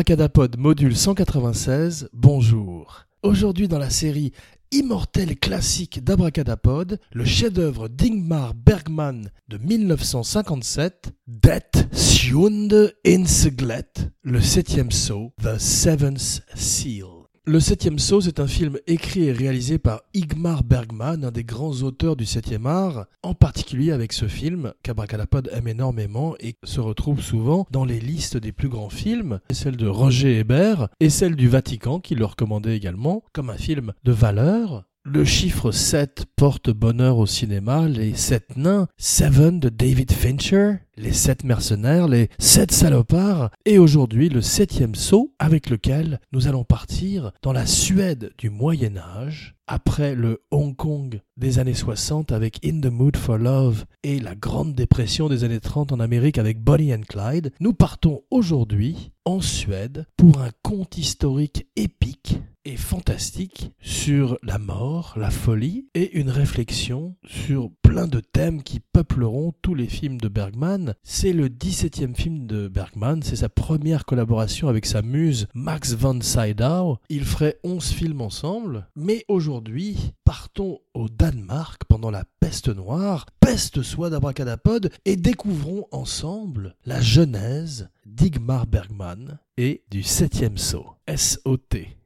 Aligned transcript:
Abracadapod 0.00 0.56
module 0.56 0.96
196, 0.96 2.08
bonjour. 2.14 3.04
Aujourd'hui 3.22 3.68
dans 3.68 3.78
la 3.78 3.90
série 3.90 4.32
immortel 4.72 5.38
classique 5.38 6.02
d'Abracadapod, 6.02 6.98
le 7.12 7.24
chef-d'œuvre 7.26 7.88
d'Ingmar 7.88 8.54
Bergman 8.54 9.30
de 9.48 9.58
1957, 9.58 11.12
Det 11.26 11.86
Sjunde 11.92 12.94
Inseglet, 13.06 13.92
le 14.22 14.40
septième 14.40 14.90
saut, 14.90 15.34
The 15.42 15.58
Seventh 15.58 16.40
Seal. 16.54 17.19
Le 17.50 17.58
Septième 17.58 17.98
Saut, 17.98 18.20
c'est 18.20 18.38
un 18.38 18.46
film 18.46 18.78
écrit 18.86 19.24
et 19.24 19.32
réalisé 19.32 19.78
par 19.78 20.02
Igmar 20.14 20.62
Bergman, 20.62 21.24
un 21.24 21.32
des 21.32 21.42
grands 21.42 21.82
auteurs 21.82 22.14
du 22.14 22.24
septième 22.24 22.64
art, 22.64 23.06
en 23.24 23.34
particulier 23.34 23.90
avec 23.90 24.12
ce 24.12 24.28
film 24.28 24.72
qu'Abracadapod 24.84 25.50
aime 25.52 25.66
énormément 25.66 26.36
et 26.38 26.54
se 26.62 26.78
retrouve 26.78 27.20
souvent 27.20 27.66
dans 27.72 27.84
les 27.84 27.98
listes 27.98 28.36
des 28.36 28.52
plus 28.52 28.68
grands 28.68 28.88
films, 28.88 29.40
celle 29.50 29.76
de 29.76 29.88
Roger 29.88 30.38
Hébert 30.38 30.90
et 31.00 31.10
celle 31.10 31.34
du 31.34 31.48
Vatican 31.48 31.98
qui 31.98 32.14
le 32.14 32.24
recommandait 32.24 32.76
également 32.76 33.24
comme 33.32 33.50
un 33.50 33.58
film 33.58 33.94
de 34.04 34.12
valeur. 34.12 34.84
Le 35.02 35.24
chiffre 35.24 35.72
7 35.72 36.26
porte 36.36 36.68
bonheur 36.68 37.16
au 37.16 37.24
cinéma, 37.24 37.88
les 37.88 38.14
sept 38.14 38.58
nains, 38.58 38.86
Seven 38.98 39.58
de 39.58 39.70
David 39.70 40.12
Fincher, 40.12 40.74
les 40.98 41.14
sept 41.14 41.42
mercenaires, 41.42 42.06
les 42.06 42.28
sept 42.38 42.70
salopards, 42.70 43.48
et 43.64 43.78
aujourd'hui 43.78 44.28
le 44.28 44.42
septième 44.42 44.94
saut 44.94 45.32
avec 45.38 45.70
lequel 45.70 46.20
nous 46.32 46.48
allons 46.48 46.64
partir 46.64 47.32
dans 47.40 47.54
la 47.54 47.64
Suède 47.64 48.32
du 48.36 48.50
Moyen 48.50 48.98
Âge, 48.98 49.56
après 49.66 50.14
le 50.14 50.42
Hong 50.50 50.76
Kong 50.76 51.22
des 51.38 51.58
années 51.58 51.72
60 51.72 52.30
avec 52.30 52.62
In 52.62 52.80
the 52.82 52.92
Mood 52.92 53.16
for 53.16 53.38
Love 53.38 53.86
et 54.02 54.20
la 54.20 54.34
Grande 54.34 54.74
Dépression 54.74 55.30
des 55.30 55.44
années 55.44 55.60
30 55.60 55.92
en 55.92 56.00
Amérique 56.00 56.36
avec 56.36 56.60
Bonnie 56.60 56.92
and 56.92 57.04
Clyde, 57.08 57.52
nous 57.58 57.72
partons 57.72 58.22
aujourd'hui 58.30 59.12
en 59.24 59.40
Suède 59.40 60.06
pour 60.18 60.42
un 60.42 60.50
conte 60.62 60.98
historique 60.98 61.66
épique 61.74 62.40
et 62.64 62.76
fantastique 62.76 63.72
sur 63.80 64.38
la 64.42 64.58
mort, 64.58 65.14
la 65.16 65.30
folie 65.30 65.88
et 65.94 66.18
une 66.18 66.30
réflexion 66.30 67.16
sur 67.26 67.70
plein 67.82 68.06
de 68.06 68.20
thèmes 68.20 68.62
qui 68.62 68.80
peupleront 68.80 69.52
tous 69.62 69.74
les 69.74 69.86
films 69.86 70.20
de 70.20 70.28
Bergman. 70.28 70.94
C'est 71.02 71.32
le 71.32 71.48
17e 71.48 72.14
film 72.14 72.46
de 72.46 72.68
Bergman, 72.68 73.22
c'est 73.22 73.36
sa 73.36 73.48
première 73.48 74.04
collaboration 74.04 74.68
avec 74.68 74.86
sa 74.86 75.02
muse 75.02 75.48
Max 75.54 75.94
von 75.94 76.20
Sydow. 76.20 76.98
Il 77.08 77.24
ferait 77.24 77.58
11 77.64 77.84
films 77.88 78.20
ensemble, 78.20 78.88
mais 78.94 79.24
aujourd'hui, 79.28 80.12
partons 80.24 80.80
au 80.94 81.08
Danemark 81.08 81.84
pendant 81.88 82.10
la 82.10 82.24
peste 82.40 82.68
noire, 82.68 83.26
peste 83.40 83.82
soit 83.82 84.10
d'abracadapod, 84.10 84.90
et 85.04 85.16
découvrons 85.16 85.86
ensemble 85.92 86.76
la 86.84 87.00
genèse 87.00 87.88
d'Igmar 88.06 88.66
Bergman 88.66 89.38
et 89.56 89.84
du 89.90 90.02
septième 90.02 90.58
saut, 90.58 90.86
S-O-T, 91.06 91.99